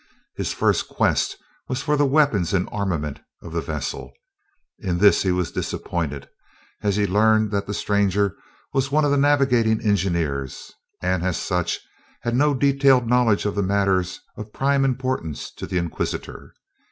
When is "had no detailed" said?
12.21-13.07